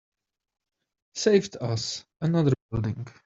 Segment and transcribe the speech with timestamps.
[1.13, 3.05] Saved us another building.